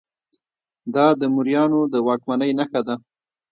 دا 0.95 1.05
د 1.21 1.23
موریانو 1.33 1.79
د 1.93 1.95
واکمنۍ 2.07 2.51
نښه 2.59 2.81
ده 2.87 2.95